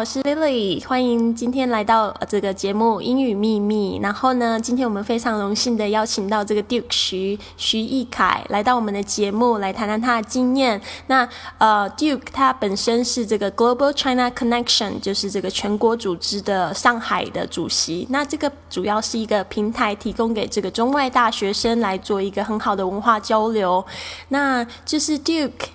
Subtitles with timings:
[0.00, 3.98] 我是 Lily，欢迎今天来到这个节目《英语秘密》。
[4.02, 10.80] 然后呢，今天我们非常荣幸的邀请到这个 Duke 徐徐艺凯来到我们的节目，来谈谈他的经验。
[11.08, 11.28] 那
[11.58, 18.06] 呃，Duke 他本身是这个 Global China Connection，就是这个全国组织的上海的主席。
[18.08, 23.84] 那这个主要是一个平台，提供给这个中外大学生来做一个很好的文化交流。
[24.28, 25.66] 那就是 Duke。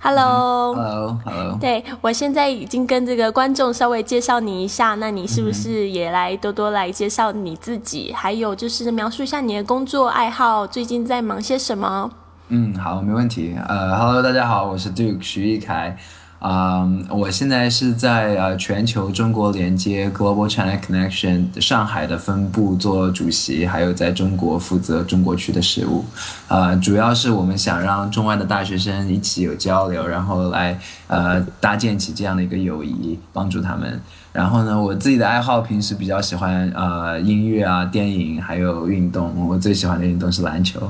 [0.00, 1.58] Hello，Hello，Hello。
[1.60, 8.12] 对我现在已经跟这个观众稍微介绍你一下，那你是不是也来多多来介绍你自己？
[8.12, 12.10] 还有就是描述一下你的工作爱好，最近在忙些什么？
[12.48, 13.56] 嗯，好，没问题。
[13.68, 15.96] 呃，Hello，大家好，我是 Duke 徐艺凯。
[16.38, 26.04] 啊，我现在是在呃全球中国连接 Global China Connection 上海的分部做主席，还有在中国负责中国区的事务。
[26.46, 30.78] 啊，主要是我们想让中外的大学生一起有交流，然后来
[31.08, 34.00] 呃搭建起这样的一个友谊，帮助他们。
[34.32, 39.34] 然后呢，我自己的爱好平时比较喜欢呃音乐啊、电影，还有运动。
[39.48, 40.80] 我最喜欢的运动是篮球。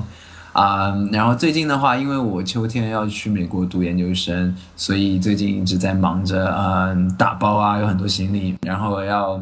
[0.58, 9.40] 啊，然后最近的话，因为我秋天要去美国读研究生，所以最近一直在忙着，嗯，打包啊，有很多行李，然后要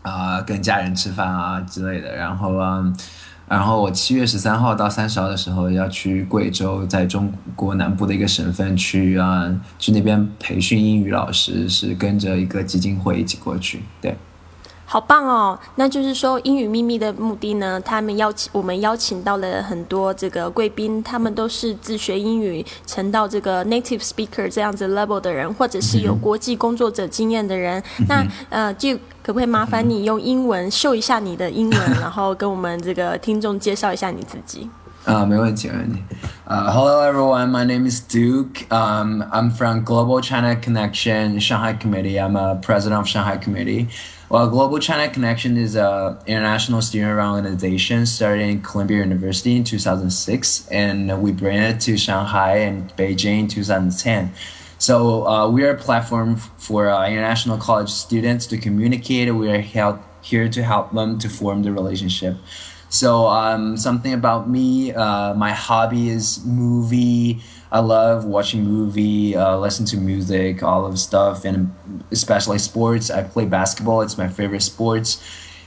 [0.00, 2.96] 啊跟家人吃饭啊之类的，然后嗯，
[3.46, 14.16] 然后我七月十三号到三十号的时候要去贵州，在中国南部的一个省份去啊，去那边培训英语老师，是跟着一个基金会一起过去，对。
[14.90, 15.58] 好棒哦！
[15.74, 27.82] 那就是说，英语秘密的目的呢，他们邀请我们邀请到了很多这个贵宾，他们都是自学英语成到这个 native speaker 这样子 level 的人，或者是有国际工作者经验的人。
[28.08, 34.70] 那呃，就可不可以麻烦你用英文秀一下你的英文， 然后跟我们这个听众介绍一下你自己？
[35.06, 35.42] Uh, no
[36.46, 37.50] hello, everyone.
[37.50, 38.70] My name is Duke.
[38.70, 42.18] Um, I'm from Global China Connection Shanghai Committee.
[42.18, 43.88] I'm a president of Shanghai Committee.
[44.28, 50.68] Well, Global China Connection is an international student organization started in Columbia University in 2006,
[50.68, 54.32] and we bring it to Shanghai and Beijing in 2010.
[54.78, 59.34] So uh, we are a platform for uh, international college students to communicate.
[59.34, 62.36] We are help, here to help them to form the relationship.
[62.90, 67.42] So um, something about me, uh, my hobby is movie.
[67.70, 71.70] I love watching movie, uh, listen to music, all of stuff, and
[72.10, 73.10] especially sports.
[73.10, 75.22] I play basketball; it's my favorite sports.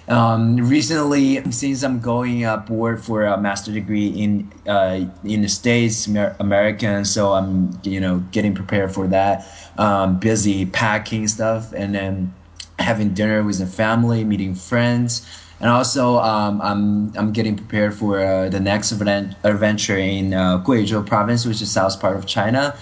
[0.07, 6.07] Um, recently, since I'm going abroad for a master degree in uh, in the states,
[6.07, 9.45] American, so I'm you know getting prepared for that.
[9.77, 12.33] Um, busy packing stuff, and then
[12.79, 15.23] having dinner with the family, meeting friends
[15.61, 20.63] and also um, I'm I'm getting prepared for uh, the next event, adventure in uh,
[20.63, 22.75] Guizhou province, which is south part of China.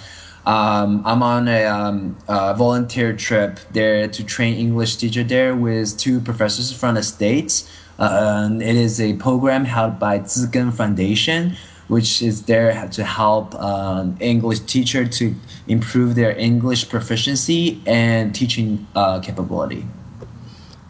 [0.46, 5.98] Um, I'm on a, um, a, volunteer trip there to train English teacher there with
[5.98, 7.70] two professors from the states.
[8.00, 11.58] Uh, it is a program held by Zigen Foundation,
[11.90, 15.36] which is there to help um, English teacher to
[15.68, 19.86] improve their English proficiency and teaching uh, capability.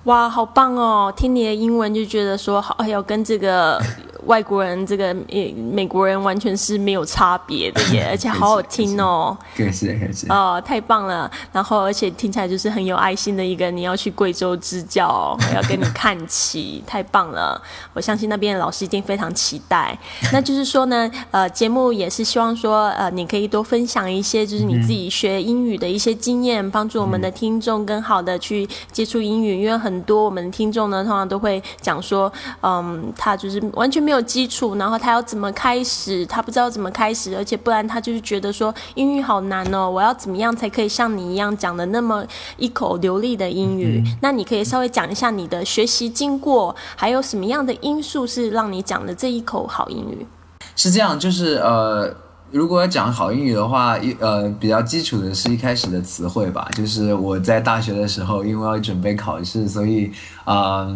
[0.10, 1.14] 哇，好棒哦！
[1.16, 3.80] 听你的英文就觉得说，好，哎，跟这个。
[4.30, 9.36] 外国人这个美美国人完全是没有差别的耶， 而且好好听哦。
[9.58, 11.30] 对是的是的哦，太棒了！
[11.52, 17.60] 然后而且听起来就是很有爱心的一个，你要去贵州支教， 要跟你看齐，太棒了！
[17.94, 19.98] 我相信那边的老师一定非常期待。
[20.32, 29.60] 那就是说呢，呃，节目也是希望说，呃，你可以多分享一些就是你自己学英语的一些经验，帮助我们的听众更好的去接触英语。
[29.64, 34.19] 因为很多我们的听众呢，通常都会讲说，嗯，他就是完全没有。
[34.22, 36.26] 基础，然后他要怎么开始？
[36.26, 42.26] 他不知道怎么开始，而且不然他就是觉得说英语好难哦，我要怎么样才可以像你一样讲的那么
[42.58, 44.04] 一口流利的英语？
[44.22, 50.26] 那你可以稍微讲一下你的学习经过，还有什么样的因素是让你讲的这一口好英语？
[50.76, 52.14] 是这样，就是呃。
[52.52, 56.68] 如果要讲好英语的话，一呃比较基础的是一开始的词汇吧。
[56.76, 60.12] 就是我在大学的时候，因为要准备考试，所以
[60.46, 60.88] 啊，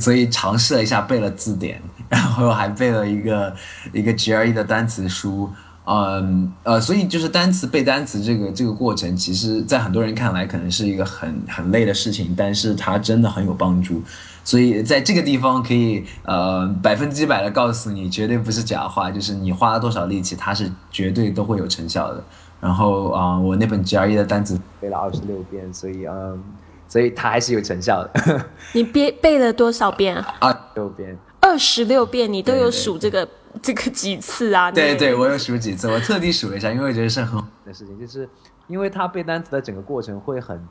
[0.00, 3.54] 所以尝试了一下背了字典，然后还背了一个
[3.92, 5.48] 一个 GRE 的单词书。
[5.88, 14.02] 嗯呃，所以就是单词背单词这个这个过程，其实在很多人看来可能是一个很很累的事情，但是它真的很有帮助。
[14.46, 22.22] 所以在这个地方可以呃百分之百的告诉你，绝对不是假话，就是你花了多少力气，它是绝对都会有成效的。
[22.60, 26.40] 然后啊，我那本 GRE 的单词背了二十六遍，所以嗯，
[26.86, 28.46] 所以它还是有成效的。
[28.72, 30.34] 你背背了多少遍啊？
[30.38, 31.18] 二六遍。
[31.40, 33.28] 二十六遍，你都有数这个
[33.60, 34.70] 这个几次啊？
[34.70, 38.28] 对对，我有数几次，我特地数了一下，因为我觉得是很好的事情，就是
[38.68, 40.64] 因为他背单词的整个过程会很。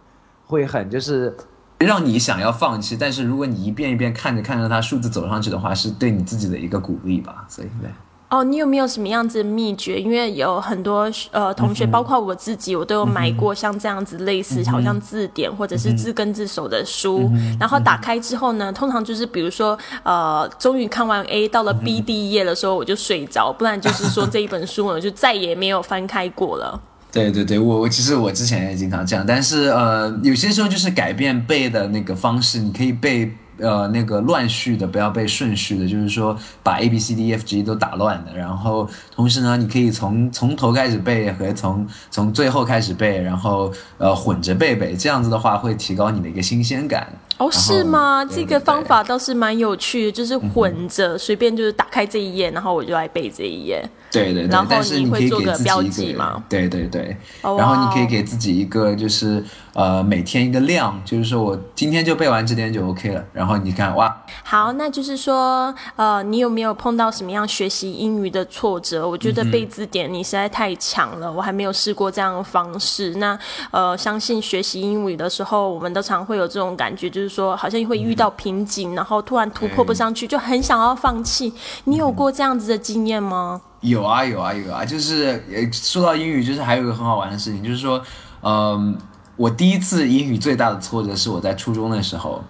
[0.47, 1.35] 会很就是
[1.79, 7.45] 让你想要放弃，但是如果你一遍一遍看着看着它数字走上去的话，是对你自己的一个鼓励吧。
[7.47, 7.89] 所以对。
[8.27, 10.01] 哦，你有没有什么样子的秘诀？
[10.01, 17.31] 因为有很多呃同学，包括我自己，我都有买过像这样子类似，好像字典或者是字根字首的书。
[17.59, 26.81] 然后打开之后呢，通常就是比如说呃，终于看完 A 到了 B 第一页的时候，我就睡着，不然就是说这一本书我就再也没有翻开过了。
[27.15, 33.31] 对对对，我我其实我之前也经常这样，但是呃，有些时候就是改变背的那个方式，你可以背。
[33.57, 38.35] 呃，那个乱序的不要背顺序的，就是说把 A B C D E F G 都打乱的。
[38.35, 38.85] 然后
[39.15, 47.07] 同时呢，你可以从从头开始背和从从最后开始背，然后呃混着背背，这样子的话会提高你的一个新鲜感。
[47.37, 48.23] 哦，是吗？
[48.23, 53.83] 这个方法倒是蛮有趣的，就是混着随便就是打开这一页，然后我就来背这一页。
[54.09, 56.41] 对对对，然后你会做个标记吗？
[56.47, 59.43] 对对对，然后你可以给自己一个就是
[59.73, 63.25] 呃每天一个量，就是说我今天就背完这点就 OK 了。
[63.33, 69.07] 然后你看哇，好，那就是说呃你有没有碰到什么样学习英语的挫折？
[69.07, 73.15] 我觉得背字典你实在太强了，我还没有试过这样的方式。
[73.15, 73.37] 那
[73.71, 81.53] 呃相信学习英语的时候，我们都常会有这种感觉，就是说好像会遇到瓶颈，然后突然突破不上去，就很想要放弃。
[81.85, 83.61] 你有过这样子的经验吗？
[83.81, 88.01] 有啊有啊有啊，就是说到英语，就是还有一个很好玩的事情，就是说，
[88.41, 88.97] 嗯，
[89.35, 92.43] 我第一次英语最大的挫折是我在初中的时候，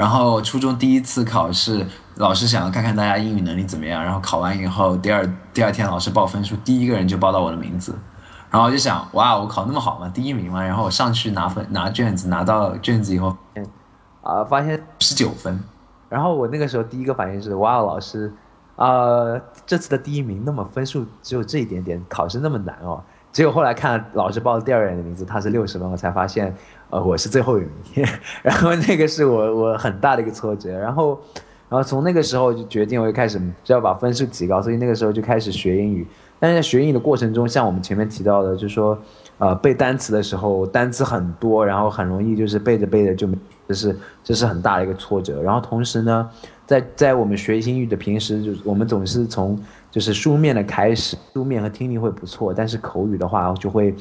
[0.00, 7.94] 然后初中第一次考试，老师想要看看大家英语能力怎么样，然后考完以后，第二第二天老师报分数，第一个人就报到我的名字，
[8.50, 13.36] 然后我就想，哇，我考那么好嘛，第一名嘛，然后我上去拿分拿卷子，拿到卷子以后，
[14.22, 15.60] 啊，发现十九分，
[16.08, 18.32] 然后我那个时候第一个反应是，哇，老师。
[18.76, 23.02] 呃，这次的第一名，那么分数只有这一点点，考试那么难哦。
[23.30, 26.56] 结果后来看老师报的第二人的名字，他是六十分，我才发现，
[26.90, 28.06] 呃，我是最后一名。
[28.42, 30.76] 然后那个是我我很大的一个挫折。
[30.78, 31.18] 然后，
[31.68, 34.60] 然后从那个时候就决定，我就开始就要把分数提高。
[34.60, 36.06] 所以那个时候就开始学英语。
[36.38, 38.98] 但是在学英语的过程中，像我们前面提到的，就是说，
[39.38, 43.28] 呃，背单词的时候，单词很多，然后很容易就是背着背着就，
[43.68, 45.42] 这是这是很大的一个挫折。
[45.42, 46.28] 然后同时呢。
[46.70, 49.58] 在在我们学英语的平时，就是我们总是从
[49.90, 53.94] 就是书面的开始，书面和听力会不错，但是口语的话就会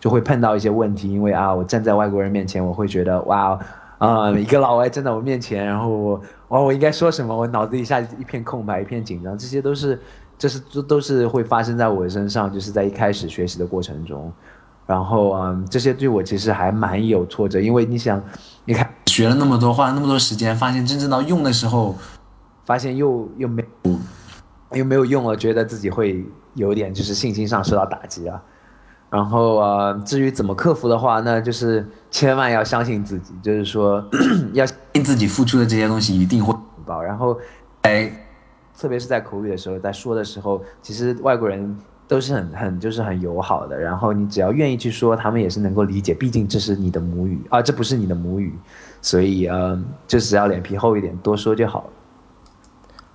[0.00, 3.58] 就会碰到一些问题，因为啊，我站在外国人面前，我会觉得哇，
[3.98, 7.36] 啊，一个老外站在我面前，然后我哇，我应该说什么？
[7.36, 10.00] 我脑子一下一片空白，一片紧张，这些都是
[10.36, 14.32] 这是都都是会发生在我身上，就是在一开始学习的过程中，
[14.84, 18.20] 然后嗯，这些对我其实还蛮有挫折，因为你想，
[18.64, 21.94] 你看 学了那么多，花了那么多时间，发现真正到用的时候。
[22.66, 23.64] 发现又又没
[24.72, 26.24] 又没有用了，觉得自己会
[26.54, 28.42] 有点就是信心上受到打击啊。
[29.08, 34.04] 然后啊，至于怎么克服的话，那就是千万要相信自己，就是说
[34.52, 36.52] 要相信自己付出的这些东西一定会
[36.84, 37.00] 报。
[37.00, 37.38] 然后，
[37.82, 38.10] 哎，
[38.76, 41.78] 特别是在口语的时候，在说的时候，其实外国人
[42.08, 43.78] 都是很很就是很友好的。
[43.78, 48.52] 然后你只要愿意去说，他们也是能够理解，毕竟这是你的母语啊，这不是你的母语，
[49.00, 51.90] 所以嗯，就只要脸皮厚一点，多说就好了。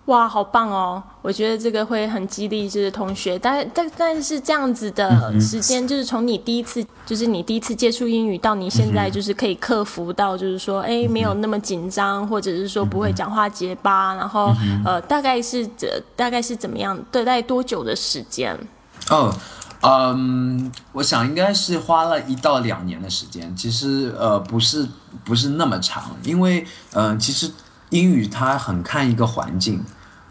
[0.06, 1.02] 哇，好棒哦！
[1.22, 3.38] 我觉得这个会很激励，就是同学。
[3.38, 14.52] 但但但是这样子的时间，就是从你第一次，就是你第一次接触英语到你现在，就是可以克服到，就是说，哎，没有那么紧张，或者是说不会讲话结巴，然后
[14.84, 16.98] 呃，大概是这大概是怎么样？
[17.12, 18.58] 对，大概多久的时间？
[19.10, 19.32] 哦，
[19.84, 23.56] 嗯，我想应该是花了一到两年的时间。
[23.56, 24.88] 其实呃，不是
[25.24, 27.50] 不是那么长，因为嗯，其实。
[27.92, 29.84] 英语它很看一个环境，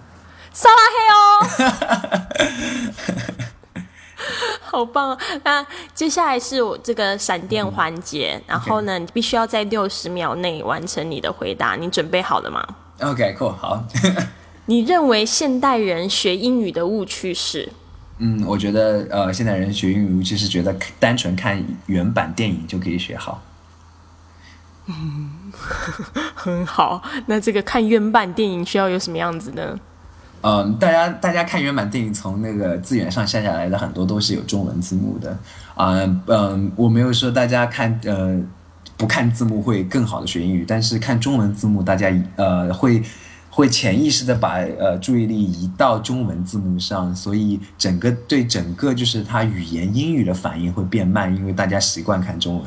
[0.51, 1.15] 撒拉嘿哦！
[4.74, 5.18] 好棒哦！
[5.44, 5.64] 那
[5.94, 11.76] 接下来是我这个闪电环节，然后呢，你必须要在六十秒内完成你的回答。
[11.76, 12.66] 你准备好了吗
[13.00, 13.84] ？OK，cool，、好。
[14.66, 17.70] 你认为现代人学英语的误区是？
[18.18, 23.42] 嗯，我觉得呃，现代人学英语就是觉得单纯看原版电影就可以学好。
[24.86, 25.52] 嗯
[26.34, 27.02] 很好。
[27.26, 29.78] 那这个看原版电影需要有什么样子呢？
[30.46, 35.34] 嗯，大家大家看原版电影，从那个资源上下下来的很多都是有中文字幕的。
[35.74, 35.94] 啊、
[36.26, 38.38] 嗯，我没有说大家看呃
[38.98, 43.02] 不看字幕会更好的学英语，但是看中文字幕，大家呃会
[43.54, 52.64] 会潜意识的把呃注意力移到中文字幕上，所以整个对整个就是它语言英语的反应会变慢，因为大家习惯看中文，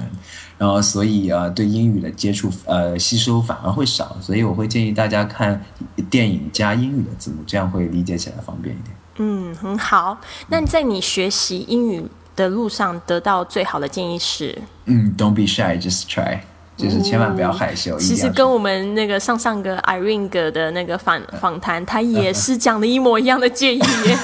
[0.57, 5.61] 然后所以呃对英语的接触呃吸收反而会少，所以我会建议大家看
[6.09, 8.95] 电影加英语的字幕，这样会理解起来方便一点。
[9.17, 10.17] 嗯，很好。
[10.47, 14.57] 那在你学习英语的路上得到最好的建议是？
[14.85, 16.39] 嗯，Don't be shy, just try，
[16.77, 17.97] 就是千万不要害羞。
[17.97, 24.17] 其实跟我们那个上上个 Irene 哥的那个访访谈，他也是讲的一模一样的建议耶。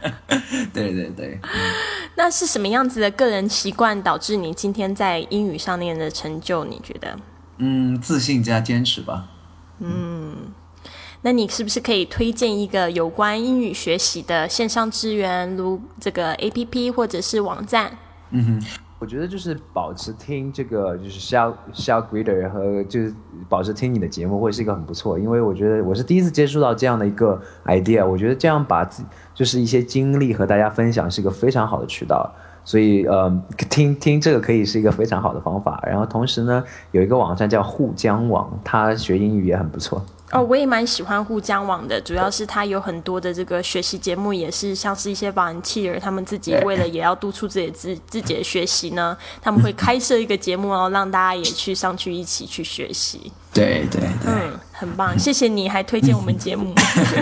[0.72, 1.38] 对对对，
[2.16, 6.64] 那是什么样子的个人习惯导致你今天在英语上面的成就？
[6.64, 7.16] 你觉得？
[7.58, 9.26] 嗯，自信加坚持吧。
[9.80, 10.36] 嗯
[11.22, 17.98] 那你是不是可以推荐一个有关英语学习的线上资源，如这个 A P P 或者是网站？
[19.00, 23.14] 我觉得就是保持听这个就是 shout shout reader 和就是
[23.48, 29.02] 保持听你的节目会是一个很不错，因为我觉得我是第一次接触到这样的一个 idea，我觉得这样把自
[29.34, 32.30] 就是一些经历和大家分享是一个非常好的渠道，
[32.62, 35.82] 所以呃听听这个可以是一个非常好的方法。
[35.86, 40.04] 然后同时呢，有一个网站叫沪江网，它学英语也很不错。
[40.32, 53.32] 哦，我也蛮喜欢沪江网的，主要是它有很多的这个学习节目，也是像是一些 volunteer 他们自己为了也要督促自己自自己的学习呢，他们会开设一个节目哦，让大家也去上去一起去学习。
[53.52, 54.08] 对对对。
[54.26, 56.72] 嗯，很棒，谢谢你还推荐我们节目。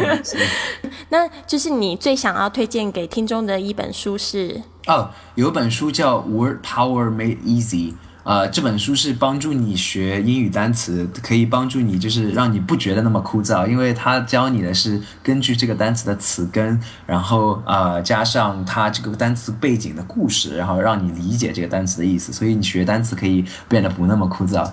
[1.09, 4.61] 那就是你最想要推荐给听众的一本书是？
[4.87, 7.93] 哦，有本书叫《Word Power Made Easy》。
[8.29, 24.71] 呃，这本书是帮助你学英语单词，可以帮助你就是让你不觉得那么枯燥，因为它教你的是根据这个单词的词根，然后呃加上它这个单词背景的故事，然后让你理解这个单词的意思，所以你学单词可以变得不那么枯燥。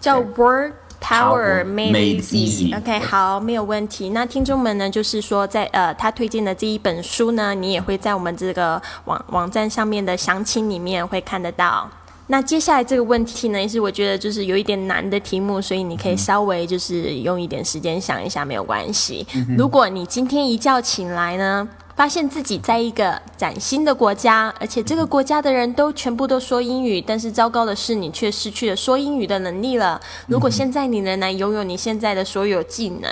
[0.00, 2.22] 叫 Word Power Made。
[2.22, 4.08] Easy OK，好，没有问题。
[4.08, 11.86] 那听众们呢，就是说在呃他推荐的这一本书呢，你也会在我们这个网网站上面的详情里面会看得到。
[12.30, 19.26] 那接下来这个问题呢，也是我觉得就是有一点难的题目，所以你可以稍微就是用一点时间想一下，没有关系。
[19.56, 21.66] 如果你今天一觉醒来呢，
[21.96, 29.98] 发现自己在一个崭新的国家，而且这个国家的人都全部都说英语，但是糟糕的是你却失去了说英语的能力了。
[30.26, 33.10] 如果现在你仍然拥有你现在的所有技能，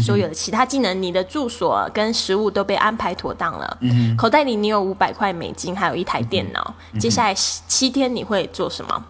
[0.00, 6.74] 所有的其他技能，你的住所跟食物都被安排妥当了，嗯口袋里你有五百块美金，还有一台电脑。
[6.98, 9.04] 接下来七天你会做什么？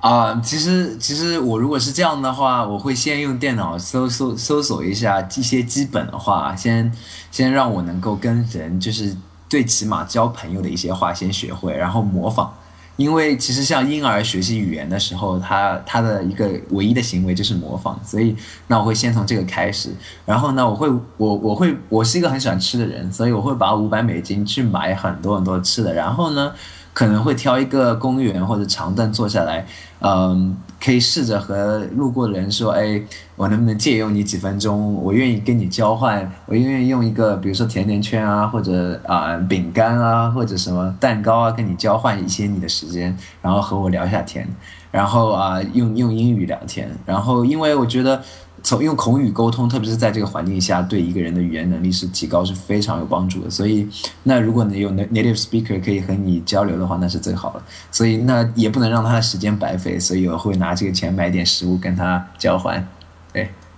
[0.00, 6.92] 啊、其实其实我如果是这样的话，我会先用电脑搜搜搜索一下一些基本的话，先
[7.32, 9.16] 先让我能够跟人就是
[9.48, 12.54] 最起码交朋友的一些话先学会，然后模仿，
[12.98, 18.36] 因为其实像婴儿学习语言的时候，他他的一个唯一的行为就是模仿，所以
[18.66, 19.88] 那我会先从这个开始，
[20.26, 26.52] 然后呢，我会我我会我是一个很喜欢吃的人，所以我会把五百美金去买很多很多吃的，然后呢。
[26.94, 29.64] 可能会挑一个公园或者长凳坐下来，
[30.00, 33.02] 嗯，可以试着和路过的人说：“哎，
[33.36, 34.94] 我能不能借用你几分钟？
[34.94, 44.48] 我愿意跟你交换，我愿意用一个，比如说甜甜圈啊，或者啊饼干啊，或者什么蛋糕啊，跟你交换一些你的时间，然后和我聊一下天，
[44.90, 48.22] 然后啊用用英语聊天，然后因为我觉得。”
[48.62, 53.50] 从用口语沟通，特别是在这个环境下，对一个人的语言能力是提高是非常有帮助的。
[53.50, 53.88] 所以，
[54.24, 57.62] 那如果你有 native speaker 可以和你交流的话，那是最好了。
[57.90, 62.86] 所以，那也不能让他的时间白费，所以我会拿这个钱买点食物跟他交换。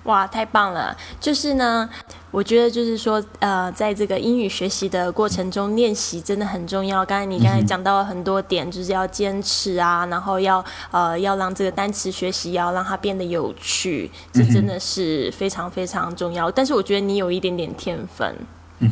[0.04, 0.10] 对。
[0.10, 0.96] 哇，太棒了！
[1.20, 1.88] 就是呢，
[2.30, 7.04] 我觉得就是说，呃，在这个英语学习的过程中，练习真的很重要。
[7.04, 16.50] 刚才你刚才讲到了很多点，就是要坚持啊，然后要呃，要让这个单词学习要让它变得有趣，这真的是非常非常重要。
[16.50, 18.34] 但是我觉得你有一点点天分，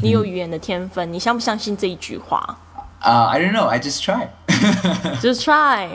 [0.02, 2.58] 你有语言的天分，你相不相信这一句话？
[3.00, 4.28] 啊，I don't know, I just try.
[5.20, 5.88] Just try，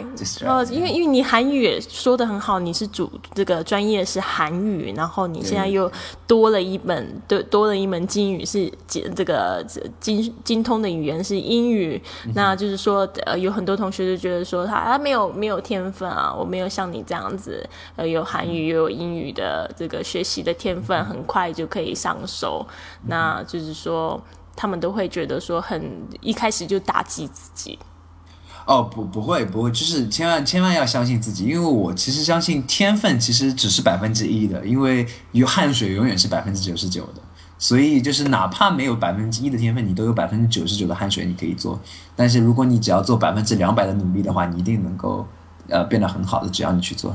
[0.45, 5.91] 哦，因为因为你韩语也说的很好，你是主这个专业是韩语，然后你现在又
[6.27, 9.65] 多了一本，多多了一门金语是这个
[9.99, 12.01] 精精通的语言是英语，
[12.35, 22.65] 那就是说呃有很多同学就觉得说他他没有没有天分啊，我没有像你这样子呃有韩语又有英语的这个学习的天分，很快就可以上手，
[23.07, 24.21] 那就是说
[24.55, 27.79] 他们都会觉得说很一开始就打击自己。
[28.65, 37.21] 哦不不会不会，就是千万千万要相信自己，因为我其实相信天分其实只是百分之一的，因为有汗水永远是百分之九十九的，
[37.59, 41.77] 所以就是哪怕没有百分之一的天分，你都有百分之九十九的汗水你可以做，
[42.15, 45.27] 但是如果你只要做百分之两百的努力的话，你一定能够
[45.67, 47.13] 呃变得很好的，只要你去做。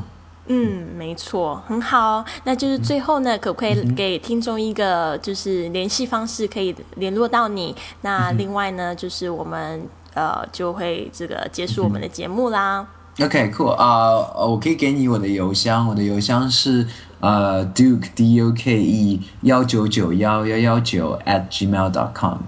[0.48, 2.24] 嗯，没错，很好。
[2.44, 7.74] 那就是最后呢，可不可以给听众一个就是联系方式，可以联络到你？
[8.02, 9.88] 那另外呢，就是我们。
[10.14, 12.86] 呃，就会这个结束我们的节目啦。
[13.20, 14.14] OK，cool 啊，
[14.46, 16.86] 我可以给你我的邮箱，我的邮箱是
[17.20, 22.38] 呃 Duke D U K E 幺九九幺幺幺九 at gmail dot com。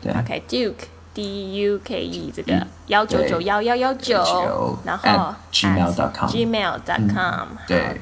[0.00, 2.66] 对，OK，Duke D U K E 这个。
[2.86, 7.46] 幺九九幺幺幺九，然后 gmail.com，gmail.com，好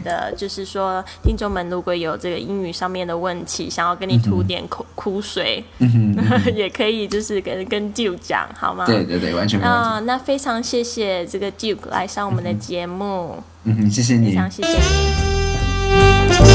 [0.03, 5.63] 的，就是说，听众们如果有这个英语上面的问题，想要跟你吐点苦苦水，
[6.57, 8.87] 也可以就是跟跟 Duke 讲，好吗？
[8.87, 10.07] 对对对，完全没问题。
[10.07, 16.48] 那非常谢谢这个 Duke 来上我们的节目，嗯，谢谢你，非常谢谢你。